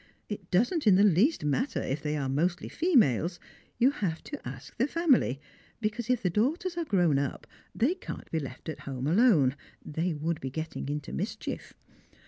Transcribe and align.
It 0.29 0.49
doesn't 0.49 0.87
in 0.87 0.95
the 0.95 1.03
least 1.03 1.45
matter 1.45 1.79
if 1.79 2.01
they 2.01 2.17
are 2.17 2.27
mostly 2.27 2.67
females; 2.67 3.39
you 3.77 3.91
have 3.91 4.23
to 4.23 4.47
ask 4.47 4.75
the 4.77 4.87
family, 4.87 5.39
because 5.79 6.09
if 6.09 6.23
the 6.23 6.31
daughters 6.31 6.75
are 6.75 6.85
grown 6.85 7.19
up 7.19 7.45
they 7.75 7.93
can't 7.93 8.31
be 8.31 8.39
left 8.39 8.67
at 8.67 8.79
home 8.79 9.05
alone 9.05 9.55
they 9.85 10.15
would 10.15 10.41
be 10.41 10.49
getting 10.49 10.89
into 10.89 11.13
mischief. 11.13 11.75